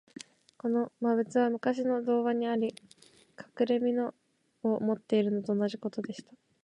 [0.57, 2.69] この魔物は、むかしの童話にある、
[3.35, 4.15] かくれみの
[4.63, 6.31] を持っているのと同じことでした。